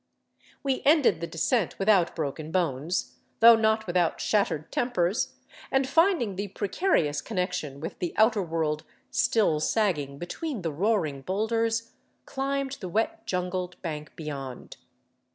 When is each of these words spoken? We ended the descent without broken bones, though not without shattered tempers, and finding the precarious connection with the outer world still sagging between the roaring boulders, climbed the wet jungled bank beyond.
We 0.63 0.81
ended 0.83 1.21
the 1.21 1.27
descent 1.27 1.77
without 1.77 2.15
broken 2.15 2.51
bones, 2.51 3.17
though 3.39 3.55
not 3.55 3.85
without 3.85 4.19
shattered 4.19 4.71
tempers, 4.71 5.35
and 5.69 5.87
finding 5.87 6.37
the 6.37 6.47
precarious 6.47 7.21
connection 7.21 7.79
with 7.79 7.99
the 7.99 8.11
outer 8.17 8.41
world 8.41 8.83
still 9.11 9.59
sagging 9.59 10.17
between 10.17 10.63
the 10.63 10.73
roaring 10.73 11.21
boulders, 11.21 11.91
climbed 12.25 12.77
the 12.79 12.89
wet 12.89 13.27
jungled 13.27 13.79
bank 13.83 14.15
beyond. 14.15 14.77